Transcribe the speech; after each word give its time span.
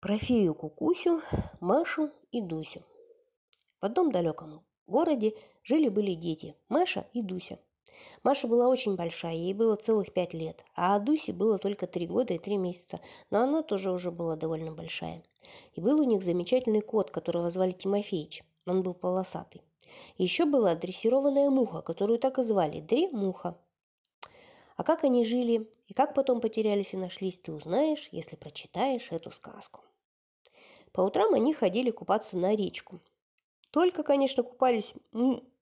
про 0.00 0.16
фею 0.16 0.54
Кукусю, 0.54 1.20
Машу 1.58 2.10
и 2.30 2.40
Дусю. 2.40 2.82
В 3.80 3.84
одном 3.84 4.12
далеком 4.12 4.64
городе 4.86 5.34
жили-были 5.64 6.14
дети 6.14 6.54
Маша 6.68 7.08
и 7.12 7.20
Дуся. 7.20 7.58
Маша 8.22 8.46
была 8.46 8.68
очень 8.68 8.94
большая, 8.94 9.34
ей 9.34 9.54
было 9.54 9.74
целых 9.74 10.12
пять 10.12 10.34
лет, 10.34 10.64
а 10.76 11.00
Дусе 11.00 11.32
было 11.32 11.58
только 11.58 11.88
три 11.88 12.06
года 12.06 12.32
и 12.32 12.38
три 12.38 12.56
месяца, 12.56 13.00
но 13.30 13.40
она 13.40 13.62
тоже 13.62 13.90
уже 13.90 14.12
была 14.12 14.36
довольно 14.36 14.72
большая. 14.72 15.24
И 15.72 15.80
был 15.80 16.00
у 16.00 16.04
них 16.04 16.22
замечательный 16.22 16.80
кот, 16.80 17.10
которого 17.10 17.50
звали 17.50 17.72
Тимофеич. 17.72 18.44
Он 18.66 18.84
был 18.84 18.94
полосатый. 18.94 19.62
Еще 20.16 20.44
была 20.44 20.76
дрессированная 20.76 21.50
муха, 21.50 21.82
которую 21.82 22.20
так 22.20 22.38
и 22.38 22.42
звали– 22.42 22.80
Дре-муха. 22.88 23.58
А 24.76 24.84
как 24.84 25.02
они 25.02 25.24
жили 25.24 25.68
и 25.88 25.92
как 25.92 26.14
потом 26.14 26.40
потерялись 26.40 26.94
и 26.94 26.96
нашлись, 26.96 27.40
ты 27.40 27.52
узнаешь, 27.52 28.08
если 28.12 28.36
прочитаешь 28.36 29.10
эту 29.10 29.32
сказку. 29.32 29.80
По 30.92 31.02
утрам 31.02 31.34
они 31.34 31.54
ходили 31.54 31.90
купаться 31.90 32.36
на 32.36 32.54
речку. 32.54 33.00
Только, 33.70 34.02
конечно, 34.02 34.42
купались 34.42 34.94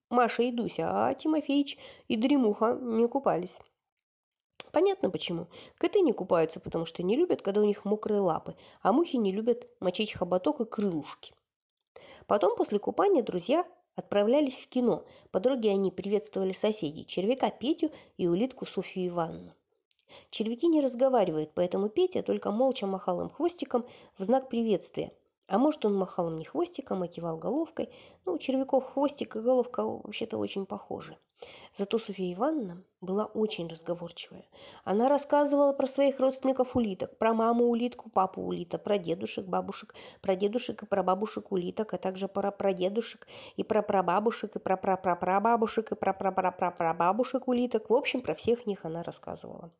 Маша 0.08 0.44
и 0.44 0.52
Дуся, 0.52 0.90
а 0.90 1.14
Тимофеич 1.14 1.78
и 2.08 2.16
Дремуха 2.16 2.78
не 2.80 3.08
купались. 3.08 3.58
Понятно 4.72 5.10
почему. 5.10 5.48
Коты 5.78 6.00
не 6.00 6.12
купаются, 6.12 6.60
потому 6.60 6.84
что 6.84 7.02
не 7.02 7.16
любят, 7.16 7.42
когда 7.42 7.60
у 7.60 7.64
них 7.64 7.84
мокрые 7.84 8.20
лапы, 8.20 8.56
а 8.82 8.92
мухи 8.92 9.16
не 9.16 9.32
любят 9.32 9.66
мочить 9.80 10.12
хоботок 10.12 10.60
и 10.60 10.64
крылушки. 10.64 11.34
Потом 12.26 12.56
после 12.56 12.78
купания 12.78 13.22
друзья 13.22 13.64
отправлялись 13.94 14.58
в 14.58 14.68
кино. 14.68 15.04
По 15.30 15.40
дороге 15.40 15.70
они 15.70 15.90
приветствовали 15.90 16.52
соседей– 16.52 17.04
червяка 17.06 17.50
Петю 17.50 17.90
и 18.16 18.28
улитку 18.28 18.66
Софью 18.66 19.08
Ивановну. 19.08 19.54
Червяки 20.30 20.68
не 20.68 20.80
разговаривают, 20.80 21.50
поэтому 21.54 21.88
Петя 21.88 22.22
только 22.22 22.50
молча 22.50 22.86
махал 22.86 23.20
им 23.20 23.28
хвостиком 23.28 23.84
в 24.16 24.22
знак 24.22 24.48
приветствия. 24.48 25.12
А 25.48 25.58
может, 25.58 25.84
он 25.84 25.94
махал 25.94 26.28
им 26.28 26.36
не 26.36 26.44
хвостиком, 26.44 27.02
а 27.02 27.08
кивал 27.08 27.38
головкой. 27.38 27.90
Ну, 28.24 28.34
у 28.34 28.38
червяков 28.38 28.84
хвостик 28.84 29.36
и 29.36 29.40
головка 29.40 29.84
вообще-то 29.84 30.38
очень 30.38 30.66
похожи. 30.66 31.16
Зато 31.72 31.98
Софья 31.98 32.32
Ивановна 32.32 32.82
была 33.02 33.26
очень 33.26 33.68
разговорчивая. 33.68 34.46
Она 34.84 35.10
рассказывала 35.10 35.74
про 35.74 35.86
своих 35.86 36.18
родственников 36.18 36.74
улиток, 36.74 37.18
про 37.18 37.34
маму 37.34 37.66
улитку, 37.66 38.08
папу 38.08 38.40
улита, 38.40 38.78
про 38.78 38.96
дедушек, 38.96 39.44
бабушек, 39.44 39.94
про 40.22 40.36
дедушек 40.36 40.82
и 40.82 40.86
про 40.86 41.02
бабушек 41.02 41.52
улиток, 41.52 41.92
а 41.92 41.98
также 41.98 42.28
про 42.28 42.50
прадедушек 42.50 43.28
и 43.56 43.62
про 43.62 43.82
прабабушек 43.82 44.56
и 44.56 44.58
про 44.58 44.78
прапрапрабабушек 44.78 45.92
и 45.92 45.94
про 45.94 46.14
прапрапрапрабабушек 46.14 47.46
улиток. 47.46 47.90
В 47.90 47.94
общем, 47.94 48.22
про 48.22 48.34
всех 48.34 48.66
них 48.66 48.86
она 48.86 49.02
рассказывала. 49.02 49.70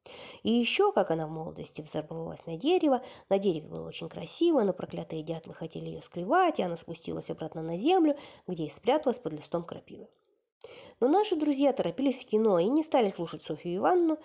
И 0.42 0.50
еще, 0.50 0.92
как 0.92 1.10
она 1.10 1.26
в 1.26 1.30
молодости 1.30 1.80
взорвалась 1.80 2.44
на 2.44 2.58
дерево. 2.58 3.00
На 3.30 3.38
дереве 3.38 3.68
было 3.68 3.88
очень 3.88 4.10
красиво, 4.10 4.60
но 4.62 4.74
проклятые 4.74 5.22
дятлы 5.22 5.54
хотели 5.54 5.86
ее 5.86 6.02
склевать, 6.02 6.60
и 6.60 6.62
она 6.62 6.76
спустилась 6.76 7.30
обратно 7.30 7.62
на 7.62 7.78
землю, 7.78 8.16
где 8.46 8.66
и 8.66 8.68
спряталась 8.70 9.18
под 9.18 9.32
листом 9.32 9.64
крапивы. 9.64 10.08
Но 10.98 11.08
наши 11.08 11.36
друзья 11.36 11.72
торопились 11.72 12.24
в 12.24 12.26
кино 12.26 12.58
и 12.58 12.66
не 12.66 12.82
стали 12.82 13.10
слушать 13.10 13.42
Софью 13.42 13.76
Ивановну. 13.76 14.18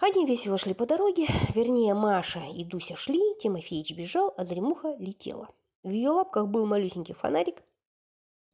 Они 0.00 0.24
весело 0.24 0.56
шли 0.56 0.72
по 0.72 0.86
дороге, 0.86 1.26
вернее, 1.54 1.92
Маша 1.94 2.42
и 2.54 2.64
Дуся 2.64 2.96
шли, 2.96 3.36
Тимофеич 3.38 3.92
бежал, 3.92 4.32
а 4.36 4.44
Дремуха 4.44 4.96
летела. 4.98 5.48
В 5.82 5.90
ее 5.90 6.10
лапках 6.10 6.48
был 6.48 6.66
малюсенький 6.66 7.14
фонарик, 7.14 7.62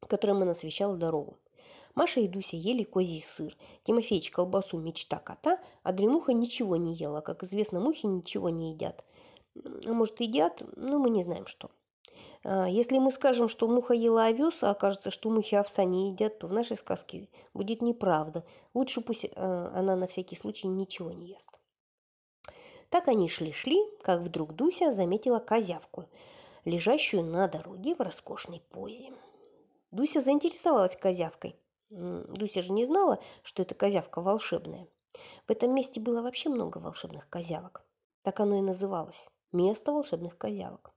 которым 0.06 0.42
она 0.42 0.50
освещала 0.50 0.96
дорогу. 0.96 1.38
Маша 1.94 2.20
и 2.20 2.28
Дуся 2.28 2.56
ели 2.56 2.82
козий 2.82 3.22
сыр, 3.22 3.56
Тимофеич 3.84 4.30
колбасу 4.30 4.78
мечта 4.78 5.18
кота, 5.18 5.60
а 5.82 5.92
Дремуха 5.92 6.32
ничего 6.32 6.76
не 6.76 6.94
ела. 6.94 7.20
Как 7.20 7.44
известно, 7.44 7.80
мухи 7.80 8.06
ничего 8.06 8.50
не 8.50 8.72
едят. 8.72 9.04
А 9.64 9.92
может, 9.92 10.20
едят, 10.20 10.62
но 10.76 10.98
мы 10.98 11.10
не 11.10 11.22
знаем 11.22 11.46
что. 11.46 11.70
А, 12.44 12.68
если 12.68 12.98
мы 12.98 13.10
скажем, 13.10 13.48
что 13.48 13.68
муха 13.68 13.94
ела 13.94 14.24
овес, 14.26 14.62
а 14.62 14.70
окажется, 14.70 15.10
что 15.10 15.30
мухи 15.30 15.54
овса 15.54 15.84
не 15.84 16.10
едят, 16.10 16.38
то 16.38 16.46
в 16.46 16.52
нашей 16.52 16.76
сказке 16.76 17.28
будет 17.54 17.82
неправда. 17.82 18.44
Лучше 18.74 19.00
пусть 19.00 19.26
а, 19.34 19.72
она 19.74 19.96
на 19.96 20.06
всякий 20.06 20.36
случай 20.36 20.68
ничего 20.68 21.12
не 21.12 21.28
ест. 21.28 21.60
Так 22.90 23.08
они 23.08 23.28
шли-шли, 23.28 23.78
как 24.02 24.20
вдруг 24.22 24.54
Дуся 24.54 24.92
заметила 24.92 25.40
козявку, 25.40 26.06
лежащую 26.64 27.22
на 27.22 27.46
дороге 27.48 27.94
в 27.94 28.00
роскошной 28.00 28.62
позе. 28.70 29.12
Дуся 29.90 30.20
заинтересовалась 30.20 30.96
козявкой. 30.96 31.56
Дуся 31.90 32.62
же 32.62 32.72
не 32.72 32.84
знала, 32.84 33.18
что 33.42 33.62
эта 33.62 33.74
козявка 33.74 34.20
волшебная. 34.20 34.86
В 35.46 35.50
этом 35.50 35.74
месте 35.74 36.00
было 36.00 36.22
вообще 36.22 36.48
много 36.48 36.78
волшебных 36.78 37.28
козявок. 37.28 37.82
Так 38.22 38.40
оно 38.40 38.56
и 38.56 38.60
называлось– 38.60 39.28
место 39.52 39.92
волшебных 39.92 40.36
козявок. 40.36 40.92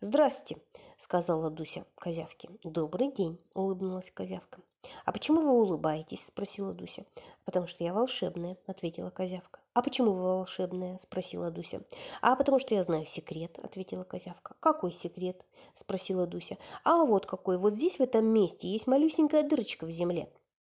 «Здрасте»,— 0.00 0.56
сказала 0.96 1.50
Дуся 1.50 1.84
козявке. 1.94 2.48
«Добрый 2.64 3.12
день»,— 3.12 3.38
улыбнулась 3.54 4.10
козявка. 4.10 4.60
«А 5.04 5.12
почему 5.12 5.42
вы 5.42 5.52
улыбаетесь?»— 5.52 6.26
спросила 6.28 6.72
Дуся. 6.72 7.04
«Потому 7.44 7.66
что 7.66 7.84
я 7.84 7.92
волшебная»,— 7.92 8.56
ответила 8.66 9.10
козявка. 9.10 9.60
«А 9.74 9.82
почему 9.82 10.12
вы 10.12 10.22
волшебная?»— 10.22 10.98
спросила 11.00 11.50
Дуся. 11.50 11.82
«А 12.22 12.34
потому 12.34 12.58
что 12.58 12.74
я 12.74 12.82
знаю 12.82 13.04
секрет»,— 13.04 13.58
ответила 13.62 14.04
козявка. 14.04 14.56
«Какой 14.60 14.92
секрет?»— 14.92 15.44
спросила 15.74 16.26
Дуся. 16.26 16.56
«А 16.82 17.04
вот 17.04 17.26
какой. 17.26 17.58
Вот 17.58 17.74
здесь, 17.74 17.98
в 17.98 18.00
этом 18.00 18.24
месте, 18.24 18.68
есть 18.68 18.86
малюсенькая 18.86 19.42
дырочка 19.42 19.84
в 19.84 19.90
земле 19.90 20.28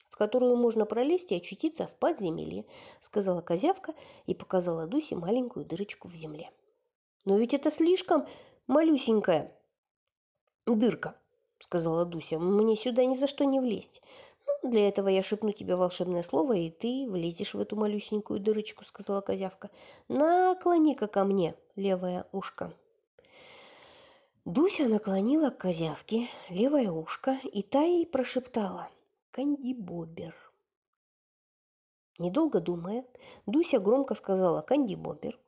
в 0.10 0.18
которую 0.18 0.58
можно 0.58 0.86
пролезть 0.86 1.32
и 1.32 1.36
очутиться 1.36 1.88
в 1.88 1.96
подземелье»,— 1.96 2.66
сказала 3.00 3.42
козявка 3.42 3.94
и 4.26 4.34
показала 4.34 4.88
Дусе 4.88 5.16
маленькую 5.16 5.66
дырочку 5.66 6.08
в 6.08 6.16
земле. 6.16 6.52
«Но 7.26 7.38
ведь 7.38 7.54
это 7.54 7.70
слишком 7.70 8.26
малюсенькая 8.70 9.52
дырка, 10.66 11.16
сказала 11.58 12.06
Дуся. 12.06 12.40
Мне 12.40 12.76
сюда 12.76 13.04
ни 13.04 13.16
за 13.16 13.28
что 13.28 13.44
не 13.44 13.60
влезть. 13.60 14.02
Ну, 14.46 14.70
для 14.70 14.88
этого 14.88 15.10
я 15.10 15.24
шепну 15.24 15.52
тебе 15.52 15.76
волшебное 15.76 16.24
слово, 16.24 16.54
и 16.54 16.70
ты 16.70 17.08
влезешь 17.10 17.56
в 17.56 17.60
эту 17.60 17.76
малюсенькую 17.76 18.40
дырочку, 18.40 18.84
сказала 18.84 19.22
козявка. 19.22 19.70
Наклони-ка 20.08 21.08
ко 21.08 21.24
мне 21.24 21.56
левое 21.76 22.26
ушко. 22.32 22.72
Дуся 24.46 24.88
наклонила 24.88 25.50
к 25.50 25.58
козявке 25.58 26.28
левое 26.50 26.92
ушко, 26.92 27.38
и 27.44 27.64
та 27.64 27.82
ей 27.82 28.06
прошептала 28.06 28.90
«Кандибобер». 29.32 30.36
Недолго 32.20 32.60
думая, 32.60 33.06
Дуся 33.46 33.80
громко 33.80 34.14
сказала 34.14 34.62
«Кандибобер», 34.62 35.40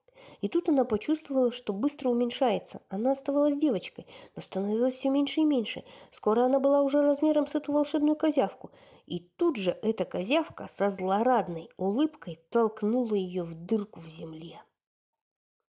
и 0.41 0.47
тут 0.47 0.69
она 0.69 0.85
почувствовала, 0.85 1.51
что 1.51 1.73
быстро 1.73 2.09
уменьшается. 2.09 2.81
Она 2.89 3.11
оставалась 3.11 3.57
девочкой, 3.57 4.07
но 4.35 4.41
становилась 4.41 4.95
все 4.95 5.09
меньше 5.09 5.41
и 5.41 5.45
меньше. 5.45 5.83
Скоро 6.09 6.45
она 6.45 6.59
была 6.59 6.81
уже 6.81 7.01
размером 7.01 7.47
с 7.47 7.55
эту 7.55 7.71
волшебную 7.71 8.15
козявку. 8.15 8.71
И 9.05 9.19
тут 9.37 9.55
же 9.57 9.77
эта 9.81 10.05
козявка 10.05 10.67
со 10.67 10.89
злорадной 10.89 11.69
улыбкой 11.77 12.39
толкнула 12.49 13.15
ее 13.15 13.43
в 13.43 13.53
дырку 13.53 13.99
в 13.99 14.07
земле. 14.07 14.61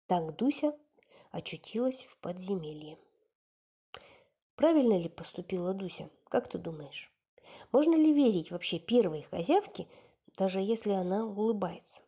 Так 0.08 0.36
Дуся 0.36 0.74
очутилась 1.32 2.06
в 2.06 2.18
подземелье. 2.18 2.98
Правильно 4.56 4.98
ли 4.98 5.08
поступила 5.08 5.74
Дуся? 5.74 6.10
Как 6.26 6.48
ты 6.48 6.58
думаешь? 6.58 7.12
Можно 7.72 7.96
ли 7.96 8.14
верить 8.14 8.52
вообще 8.52 8.80
первой 8.80 9.22
козявке, 9.22 9.88
даже 10.38 10.60
если 10.60 10.92
она 10.92 11.26
улыбается? 11.26 12.02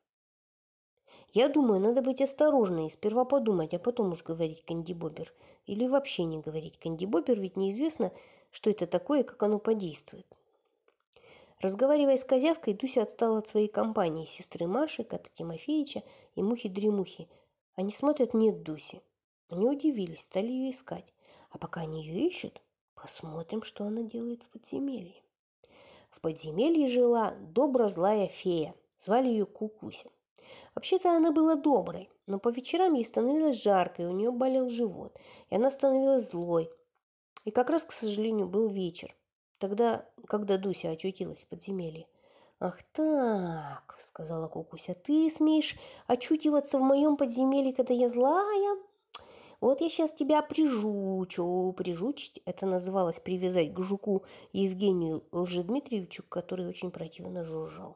Я 1.33 1.47
думаю, 1.47 1.79
надо 1.79 2.01
быть 2.01 2.21
осторожной 2.21 2.87
и 2.87 2.89
сперва 2.89 3.23
подумать, 3.23 3.73
а 3.73 3.79
потом 3.79 4.11
уж 4.11 4.21
говорить 4.21 4.65
кандибобер. 4.65 5.33
Или 5.65 5.87
вообще 5.87 6.25
не 6.25 6.41
говорить 6.41 6.77
кандибобер, 6.77 7.39
ведь 7.39 7.55
неизвестно, 7.55 8.11
что 8.51 8.69
это 8.69 8.85
такое 8.85 9.21
и 9.21 9.23
как 9.23 9.41
оно 9.41 9.57
подействует. 9.57 10.27
Разговаривая 11.61 12.17
с 12.17 12.25
козявкой, 12.25 12.73
Дуся 12.73 13.03
отстала 13.03 13.37
от 13.37 13.47
своей 13.47 13.69
компании, 13.69 14.25
сестры 14.25 14.67
Маши, 14.67 15.05
кота 15.05 15.29
Тимофеича 15.31 16.03
и 16.35 16.41
мухи-дремухи. 16.41 17.29
Они 17.75 17.91
смотрят, 17.91 18.33
нет 18.33 18.63
Дуси. 18.63 19.01
Они 19.47 19.69
удивились, 19.69 20.23
стали 20.23 20.47
ее 20.47 20.71
искать. 20.71 21.13
А 21.49 21.57
пока 21.57 21.81
они 21.81 22.03
ее 22.03 22.27
ищут, 22.27 22.61
посмотрим, 22.95 23.61
что 23.61 23.85
она 23.85 24.01
делает 24.01 24.43
в 24.43 24.49
подземелье. 24.49 25.21
В 26.09 26.19
подземелье 26.19 26.87
жила 26.87 27.35
добро-злая 27.39 28.27
фея. 28.27 28.75
Звали 28.97 29.29
ее 29.29 29.45
Кукуся. 29.45 30.09
Вообще-то 30.75 31.11
она 31.11 31.31
была 31.31 31.55
доброй, 31.55 32.09
но 32.27 32.39
по 32.39 32.49
вечерам 32.49 32.93
ей 32.93 33.05
становилось 33.05 33.61
жарко, 33.61 34.03
и 34.03 34.05
у 34.05 34.11
нее 34.11 34.31
болел 34.31 34.69
живот, 34.69 35.19
и 35.49 35.55
она 35.55 35.69
становилась 35.69 36.29
злой. 36.29 36.69
И 37.45 37.51
как 37.51 37.69
раз, 37.69 37.85
к 37.85 37.91
сожалению, 37.91 38.47
был 38.47 38.67
вечер, 38.67 39.15
тогда, 39.57 40.05
когда 40.27 40.57
Дуся 40.57 40.91
очутилась 40.91 41.43
в 41.43 41.47
подземелье. 41.47 42.07
«Ах 42.59 42.83
так»,— 42.91 43.95
сказала 43.99 44.47
Кукуся,— 44.47 44.93
«ты 45.03 45.31
смеешь 45.31 45.77
очутиваться 46.07 46.77
в 46.77 46.81
моем 46.81 47.17
подземелье, 47.17 47.73
когда 47.73 47.93
я 47.93 48.09
злая?» 48.09 48.77
Вот 49.61 49.79
я 49.81 49.89
сейчас 49.89 50.11
тебя 50.11 50.41
прижучу. 50.41 51.73
Прижучить– 51.77 52.41
это 52.45 52.65
называлось 52.65 53.19
привязать 53.19 53.71
к 53.71 53.79
жуку 53.79 54.25
Евгению 54.53 55.23
Лжедмитриевичу, 55.31 56.23
который 56.23 56.67
очень 56.67 56.89
противно 56.89 57.43
жужжал. 57.43 57.95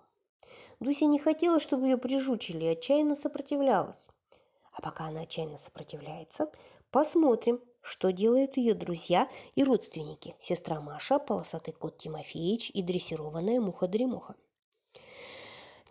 Дуся 0.79 1.05
не 1.05 1.19
хотела, 1.19 1.59
чтобы 1.59 1.87
ее 1.87 1.97
прижучили, 1.97 2.65
и 2.65 2.69
отчаянно 2.69 3.15
сопротивлялась. 3.15 4.09
А 4.71 4.81
пока 4.81 5.05
она 5.05 5.21
отчаянно 5.21 5.57
сопротивляется, 5.57 6.51
посмотрим, 6.91 7.61
что 7.81 8.11
делают 8.11 8.57
ее 8.57 8.73
друзья 8.73 9.29
и 9.55 9.63
родственники, 9.63 10.35
сестра 10.39 10.81
Маша, 10.81 11.19
полосатый 11.19 11.73
кот 11.73 11.97
Тимофеич 11.97 12.71
и 12.71 12.81
дрессированная 12.81 13.61
муха-дремуха. 13.61 14.35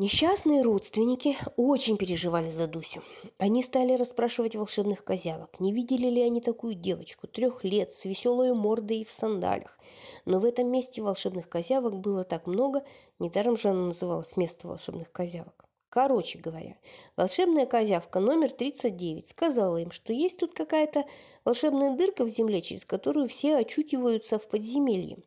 Несчастные 0.00 0.62
родственники 0.62 1.36
очень 1.56 1.96
переживали 1.96 2.50
за 2.50 2.66
Дусю. 2.66 3.00
Они 3.38 3.62
стали 3.62 3.92
расспрашивать 3.92 4.56
волшебных 4.56 5.04
козявок, 5.04 5.60
не 5.60 5.72
видели 5.72 6.08
ли 6.08 6.20
они 6.20 6.40
такую 6.40 6.74
девочку, 6.74 7.28
трех 7.28 7.62
лет, 7.62 7.94
с 7.94 8.04
веселой 8.04 8.52
мордой 8.54 9.02
и 9.02 9.04
в 9.04 9.10
сандалях. 9.10 9.78
Но 10.24 10.40
в 10.40 10.46
этом 10.46 10.66
месте 10.66 11.00
волшебных 11.00 11.48
козявок 11.48 12.00
было 12.00 12.24
так 12.24 12.48
много, 12.48 12.82
недаром 13.20 13.56
же 13.56 13.68
оно 13.68 13.86
называлось 13.86 14.36
«Место 14.36 14.66
волшебных 14.66 15.12
козявок». 15.12 15.64
Короче 15.90 16.40
говоря, 16.40 16.76
волшебная 17.16 17.66
козявка 17.66 18.18
номер 18.18 18.50
39 18.50 19.28
сказала 19.28 19.76
им, 19.76 19.92
что 19.92 20.12
есть 20.12 20.38
тут 20.38 20.54
какая-то 20.54 21.04
волшебная 21.44 21.96
дырка 21.96 22.24
в 22.24 22.28
земле, 22.28 22.62
через 22.62 22.84
которую 22.84 23.28
все 23.28 23.58
очутиваются 23.58 24.40
в 24.40 24.48
подземелье. 24.48 25.18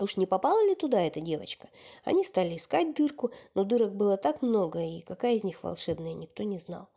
Уж 0.00 0.16
не 0.16 0.24
попала 0.26 0.64
ли 0.66 0.74
туда 0.74 1.02
эта 1.02 1.20
девочка? 1.20 1.68
Они 2.04 2.24
стали 2.24 2.56
искать 2.56 2.94
дырку, 2.94 3.32
но 3.54 3.64
дырок 3.64 3.94
было 3.94 4.16
так 4.16 4.40
много, 4.40 4.82
и 4.82 5.02
какая 5.02 5.34
из 5.34 5.44
них 5.44 5.62
волшебная, 5.62 6.14
никто 6.14 6.42
не 6.42 6.58
знал. 6.58 6.88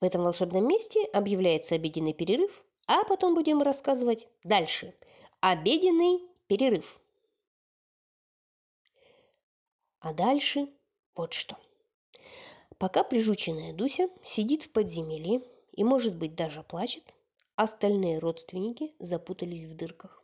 В 0.00 0.04
этом 0.04 0.24
волшебном 0.24 0.66
месте 0.66 1.04
объявляется 1.12 1.76
обеденный 1.76 2.12
перерыв, 2.12 2.64
а 2.88 3.04
потом 3.04 3.34
будем 3.34 3.62
рассказывать 3.62 4.26
дальше. 4.42 4.92
Обеденный 5.40 6.20
перерыв. 6.48 7.00
А 10.00 10.12
дальше 10.12 10.68
вот 11.14 11.32
что. 11.32 11.56
Пока 12.78 13.04
прижученная 13.04 13.72
Дуся 13.72 14.08
сидит 14.24 14.64
в 14.64 14.70
подземелье 14.70 15.42
и, 15.70 15.84
может 15.84 16.16
быть, 16.18 16.34
даже 16.34 16.64
плачет, 16.64 17.14
остальные 17.54 18.18
родственники 18.18 18.92
запутались 18.98 19.64
в 19.64 19.76
дырках. 19.76 20.23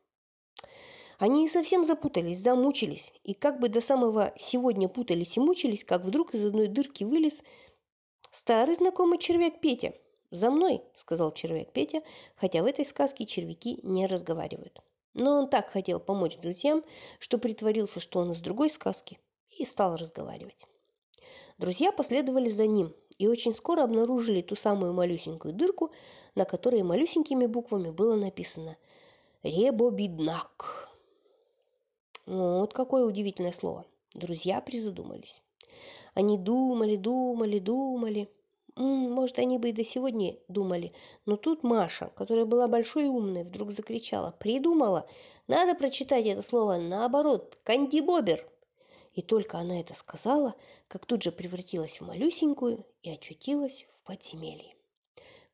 Они 1.21 1.45
и 1.45 1.49
совсем 1.49 1.85
запутались, 1.85 2.39
замучились. 2.39 3.13
И 3.25 3.35
как 3.35 3.61
бы 3.61 3.69
до 3.69 3.83
самого 3.83 4.33
сегодня 4.39 4.89
путались 4.89 5.37
и 5.37 5.41
мучились, 5.41 5.85
как 5.85 6.03
вдруг 6.03 6.33
из 6.33 6.47
одной 6.47 6.67
дырки 6.67 7.05
вылез 7.05 7.43
старый 8.31 8.75
знакомый 8.75 9.19
червяк 9.19 9.61
Петя. 9.61 9.93
«За 10.31 10.51
мной!»– 10.51 10.83
сказал 10.97 11.31
червяк 11.33 11.75
Петя, 11.75 12.03
хотя 12.37 12.63
в 12.63 12.65
этой 12.65 12.87
сказке 12.87 13.27
червяки 13.27 13.81
не 13.83 14.07
разговаривают. 14.07 14.81
Но 15.13 15.39
он 15.39 15.51
так 15.51 15.69
хотел 15.69 16.01
помочь 16.01 16.39
друзьям, 16.39 16.83
что 17.19 17.37
притворился, 17.37 18.01
что 18.01 18.21
он 18.21 18.33
из 18.33 18.41
другой 18.41 18.71
сказки, 18.71 19.19
и 19.59 19.67
стал 19.67 19.97
разговаривать. 19.97 20.65
Друзья 21.59 21.93
последовали 21.93 22.49
за 22.49 22.67
ним 22.67 22.95
и 23.19 23.27
очень 23.29 23.53
скоро 23.53 23.85
обнаружили 23.85 24.41
ту 24.41 24.57
самую 24.57 24.95
малюсенькую 24.95 25.53
дырку, 25.53 25.93
на 26.35 26.47
которой 26.47 26.83
малюсенькими 26.83 27.45
буквами 27.45 27.91
было 27.91 28.15
написано 28.15 28.79
«Ребобиднак». 29.43 30.90
Вот 32.31 32.73
какое 32.73 33.05
удивительное 33.05 33.51
слово. 33.51 33.85
Друзья 34.15 34.61
призадумались. 34.61 35.43
Они 36.15 36.39
думали, 36.39 36.95
думали, 36.95 37.59
думали. 37.59 38.29
Может, 38.77 39.41
они 39.41 39.59
бы 39.59 39.71
и 39.71 39.73
до 39.73 39.83
сегодня 39.83 40.37
думали. 40.47 40.93
Но 41.27 41.35
тут 41.35 41.65
Маша, 41.65 42.13
которая 42.15 42.45
была 42.45 42.69
большой 42.69 43.07
и 43.07 43.09
умной, 43.09 43.43
вдруг 43.43 43.73
закричала. 43.73 44.31
Придумала. 44.39 45.09
Надо 45.49 45.75
прочитать 45.75 46.25
это 46.25 46.43
слово 46.43 46.77
наоборот. 46.77 47.59
Кандибобер. 47.65 48.47
И 49.15 49.23
только 49.23 49.59
она 49.59 49.81
это 49.81 49.95
сказала, 49.95 50.55
как 50.87 51.07
тут 51.07 51.25
же 51.25 51.33
превратилась 51.33 52.01
в 52.01 52.07
малюсенькую 52.07 52.87
и 53.03 53.11
очутилась 53.11 53.89
в 53.89 54.07
подземелье. 54.07 54.77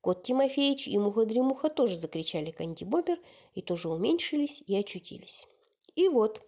Кот 0.03 0.25
Тимофеич 0.25 0.89
и 0.89 0.99
Муха-Дремуха 0.99 1.71
тоже 1.71 1.97
закричали 1.97 2.51
«Кандибобер» 2.51 3.19
и 3.55 3.63
тоже 3.63 3.89
уменьшились 3.89 4.63
и 4.67 4.77
очутились. 4.77 5.49
И 5.95 6.11
вот, 6.11 6.47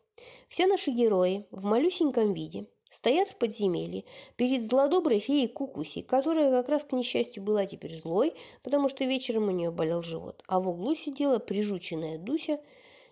все 0.48 0.66
наши 0.66 0.90
герои 0.90 1.46
в 1.50 1.64
малюсеньком 1.64 2.32
виде 2.32 2.66
стоят 2.90 3.28
в 3.28 3.36
подземелье 3.36 4.04
перед 4.36 4.62
злодоброй 4.62 5.18
феей 5.18 5.48
Кукуси, 5.48 6.02
которая 6.02 6.50
как 6.50 6.68
раз, 6.68 6.84
к 6.84 6.92
несчастью, 6.92 7.42
была 7.42 7.66
теперь 7.66 7.96
злой, 7.96 8.34
потому 8.62 8.88
что 8.88 9.04
вечером 9.04 9.48
у 9.48 9.50
нее 9.50 9.70
болел 9.70 10.02
живот, 10.02 10.42
а 10.46 10.60
в 10.60 10.68
углу 10.68 10.94
сидела 10.94 11.38
прижученная 11.38 12.18
Дуся 12.18 12.60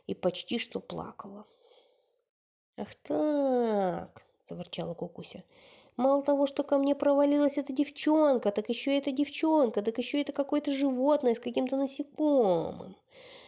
и 0.07 0.15
почти 0.15 0.59
что 0.59 0.81
плакала. 0.81 1.47
«Ах 2.77 2.95
так!»– 3.03 4.23
заворчала 4.43 4.95
Кукуся. 4.95 5.43
«Мало 5.97 6.23
того, 6.23 6.47
что 6.47 6.63
ко 6.63 6.77
мне 6.77 6.95
провалилась 6.95 7.57
эта 7.57 7.73
девчонка, 7.73 8.51
так 8.53 8.69
еще 8.69 8.95
и 8.95 8.99
эта 8.99 9.13
девчонка, 9.13 9.83
так 9.83 9.97
еще 9.97 10.21
это 10.21 10.33
какое-то 10.33 10.71
животное 10.71 11.35
с 11.35 11.41
каким-то 11.41 11.77
насекомым. 11.77 12.97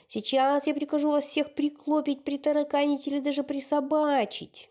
Сейчас 0.09 0.67
я 0.67 0.75
прикажу 0.75 1.11
вас 1.11 1.27
всех 1.27 1.55
приклопить, 1.55 2.25
притараканить 2.25 3.07
или 3.07 3.21
даже 3.21 3.43
присобачить. 3.43 4.71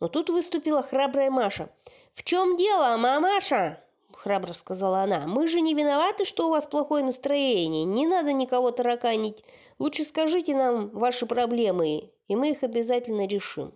Но 0.00 0.08
тут 0.08 0.30
выступила 0.30 0.82
храбрая 0.82 1.30
Маша. 1.30 1.70
«В 2.14 2.24
чем 2.24 2.56
дело, 2.56 2.96
мамаша?»– 2.96 3.84
храбро 4.12 4.52
сказала 4.52 5.02
она. 5.02 5.26
«Мы 5.26 5.46
же 5.46 5.60
не 5.60 5.74
виноваты, 5.74 6.24
что 6.24 6.48
у 6.48 6.50
вас 6.50 6.66
плохое 6.66 7.04
настроение. 7.04 7.84
Не 7.84 8.06
надо 8.06 8.32
никого 8.32 8.72
тараканить. 8.72 9.44
Лучше 9.78 10.02
скажите 10.02 10.56
нам 10.56 10.88
ваши 10.88 11.26
проблемы, 11.26 12.10
и 12.26 12.36
мы 12.36 12.50
их 12.50 12.62
обязательно 12.62 13.26
решим». 13.26 13.74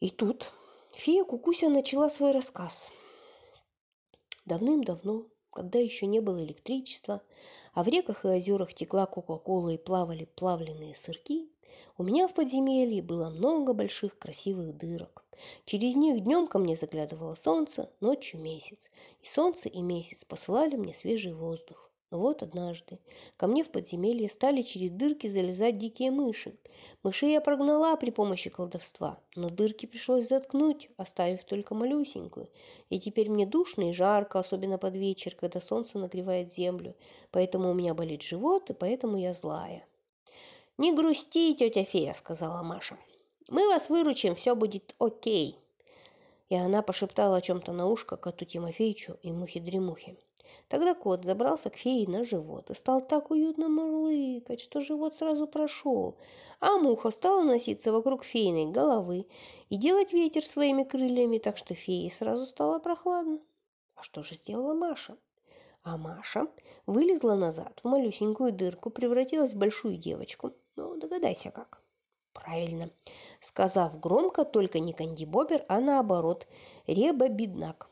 И 0.00 0.10
тут 0.10 0.52
фея 0.94 1.24
Кукуся 1.24 1.68
начала 1.68 2.08
свой 2.08 2.30
рассказ. 2.30 2.92
Давным-давно 4.46 5.26
когда 5.58 5.80
еще 5.80 6.06
не 6.06 6.20
было 6.20 6.44
электричества, 6.44 7.20
а 7.74 7.82
в 7.82 7.88
реках 7.88 8.24
и 8.24 8.28
озерах 8.28 8.74
текла 8.74 9.06
кока-кола 9.06 9.70
и 9.70 9.76
плавали 9.76 10.24
плавленые 10.36 10.94
сырки, 10.94 11.48
у 11.96 12.04
меня 12.04 12.28
в 12.28 12.34
подземелье 12.34 13.02
было 13.02 13.28
много 13.28 13.72
больших 13.72 14.16
красивых 14.20 14.76
дырок. 14.76 15.24
Через 15.64 15.96
них 15.96 16.22
днем 16.22 16.46
ко 16.46 16.60
мне 16.60 16.76
заглядывало 16.76 17.34
солнце, 17.34 17.90
ночью 17.98 18.38
месяц. 18.40 18.92
И 19.20 19.26
солнце, 19.26 19.68
и 19.68 19.82
месяц 19.82 20.24
посылали 20.24 20.76
мне 20.76 20.94
свежий 20.94 21.32
воздух. 21.32 21.87
Но 22.10 22.18
вот 22.18 22.42
однажды 22.42 22.98
ко 23.36 23.46
мне 23.46 23.62
в 23.62 23.70
подземелье 23.70 24.30
стали 24.30 24.62
через 24.62 24.90
дырки 24.90 25.26
залезать 25.26 25.76
дикие 25.76 26.10
мыши. 26.10 26.56
Мышей 27.02 27.32
я 27.32 27.42
прогнала 27.42 27.96
при 27.96 28.10
помощи 28.10 28.48
колдовства, 28.48 29.20
но 29.36 29.50
дырки 29.50 29.84
пришлось 29.84 30.26
заткнуть, 30.26 30.88
оставив 30.96 31.44
только 31.44 31.74
малюсенькую. 31.74 32.48
И 32.88 32.98
теперь 32.98 33.28
мне 33.30 33.44
душно 33.44 33.90
и 33.90 33.92
жарко, 33.92 34.38
особенно 34.38 34.78
под 34.78 34.96
вечер, 34.96 35.34
когда 35.34 35.60
солнце 35.60 35.98
нагревает 35.98 36.50
землю. 36.50 36.94
Поэтому 37.30 37.70
у 37.70 37.74
меня 37.74 37.92
болит 37.92 38.22
живот, 38.22 38.70
и 38.70 38.72
поэтому 38.72 39.18
я 39.18 39.34
злая. 39.34 39.84
«Не 40.78 40.94
грусти, 40.94 41.54
тетя 41.54 41.84
фея»,— 41.84 42.12
сказала 42.14 42.62
Маша. 42.62 42.96
«Мы 43.48 43.66
вас 43.66 43.90
выручим, 43.90 44.34
все 44.34 44.54
будет 44.54 44.94
окей». 44.98 45.58
И 46.48 46.54
она 46.54 46.80
пошептала 46.80 47.36
о 47.36 47.40
чем-то 47.42 47.72
на 47.72 47.86
ушко 47.86 48.16
коту 48.16 48.46
Тимофеичу 48.46 49.18
и 49.22 49.30
мухе-дремухе. 49.30 50.16
Тогда 50.68 50.94
кот 50.94 51.24
забрался 51.24 51.70
к 51.70 51.76
фее 51.76 52.08
на 52.08 52.24
живот 52.24 52.70
и 52.70 52.74
стал 52.74 53.00
так 53.00 53.30
уютно 53.30 53.68
мурлыкать, 53.68 54.60
что 54.60 54.80
живот 54.80 55.14
сразу 55.14 55.46
прошел, 55.46 56.16
а 56.60 56.76
муха 56.76 57.10
стала 57.10 57.42
носиться 57.42 57.92
вокруг 57.92 58.24
фейной 58.24 58.66
головы 58.66 59.26
и 59.68 59.76
делать 59.76 60.12
ветер 60.12 60.44
своими 60.44 60.84
крыльями, 60.84 61.38
так 61.38 61.56
что 61.56 61.74
фее 61.74 62.10
сразу 62.10 62.46
стало 62.46 62.78
прохладно. 62.78 63.40
А 63.94 64.02
что 64.02 64.22
же 64.22 64.34
сделала 64.34 64.74
Маша? 64.74 65.16
А 65.82 65.96
Маша 65.96 66.46
вылезла 66.86 67.34
назад 67.34 67.80
в 67.82 67.88
малюсенькую 67.88 68.52
дырку, 68.52 68.90
превратилась 68.90 69.54
в 69.54 69.58
большую 69.58 69.96
девочку. 69.96 70.52
Ну, 70.76 70.96
догадайся 70.96 71.50
как. 71.50 71.80
Правильно. 72.32 72.90
Сказав 73.40 73.98
громко, 73.98 74.44
только 74.44 74.78
не 74.78 74.92
кандибобер, 74.92 75.64
а 75.68 75.80
наоборот, 75.80 76.46
реба-беднак. 76.86 77.88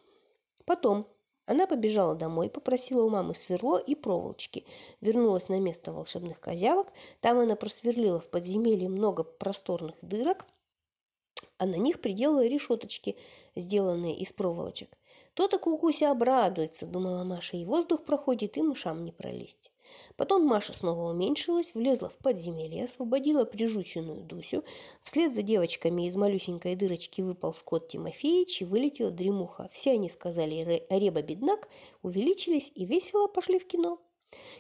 Потом 0.65 1.09
она 1.47 1.69
побежала 1.69 2.17
домой, 2.17 2.51
попросила 2.51 3.05
у 3.05 3.09
мамы 3.09 3.35
сверло 3.35 3.79
и 3.79 3.95
проволочки, 3.95 4.67
вернулась 5.01 5.49
на 5.49 5.61
место 5.61 5.93
волшебных 5.93 6.41
козявок. 6.41 6.89
Там 7.21 7.39
она 7.39 7.55
просверлила 7.55 8.19
в 8.19 8.29
подземелье 8.29 8.89
много 8.89 9.23
просторных 9.23 9.95
дырок, 10.03 10.45
а 11.59 11.67
на 11.67 11.77
них 11.77 12.01
приделала 12.01 12.47
решеточки, 12.47 13.17
сделанные 13.55 14.19
из 14.19 14.33
проволочек. 14.33 14.91
То-то 15.37 15.59
Кукуся 15.59 16.11
обрадуется, 16.11 16.87
думала 16.87 17.23
Маша, 17.23 17.59
и 17.59 17.67
воздух 17.67 18.05
проходит, 18.05 18.57
и 18.57 18.63
мышам 18.63 19.05
не 19.05 19.13
пролезть. 19.13 19.71
Потом 20.17 20.47
Маша 20.47 20.73
снова 20.73 21.11
уменьшилась, 21.11 21.75
влезла 21.75 22.09
в 22.09 22.17
подземелье, 22.17 22.87
освободила 22.87 23.45
прижученную 23.45 24.25
Дусю. 24.25 24.65
Вслед 25.03 25.35
за 25.35 25.43
девочками 25.43 26.07
из 26.07 26.17
малюсенькой 26.17 26.75
дырочки 26.75 27.21
выпал 27.21 27.53
скот 27.53 27.89
Тимофеич 27.89 28.63
и 28.63 28.65
вылетела 28.65 29.11
дремуха. 29.11 29.69
Все 29.75 29.91
они 29.93 30.09
сказали 30.09 30.87
«Реба-беднак», 30.89 31.69
увеличились 32.03 32.73
и 32.75 32.87
весело 32.87 33.27
пошли 33.27 33.59
в 33.59 33.67
кино. 33.67 34.01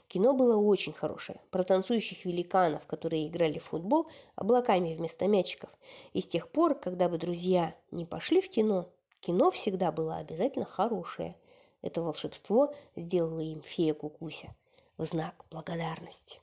Кино 0.08 0.34
было 0.34 0.58
очень 0.58 0.92
хорошее, 0.92 1.40
про 1.50 1.64
танцующих 1.64 2.26
великанов, 2.26 2.86
которые 2.86 3.26
играли 3.28 3.58
в 3.58 3.64
футбол 3.64 4.08
облаками 4.34 4.94
вместо 4.94 5.26
мячиков. 5.26 5.70
И 6.12 6.20
с 6.20 6.28
тех 6.28 6.50
пор, 6.50 6.74
когда 6.74 7.08
бы 7.08 7.16
друзья 7.16 7.74
не 7.90 8.04
пошли 8.04 8.42
в 8.42 8.50
кино, 8.50 8.90
кино 9.20 9.50
всегда 9.50 9.92
было 9.92 10.16
обязательно 10.16 10.64
хорошее. 10.64 11.36
Это 11.82 12.02
волшебство 12.02 12.74
сделала 12.96 13.40
им 13.40 13.62
фея 13.62 13.94
Кукуся 13.94 14.54
в 14.96 15.04
знак 15.04 15.44
благодарности. 15.50 16.40